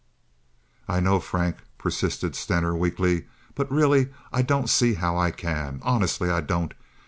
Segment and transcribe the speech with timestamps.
[0.87, 5.79] "I know, Frank," persisted Stener, weakly; "but, really, I don't see how I can.
[5.83, 6.73] Honestly I don't.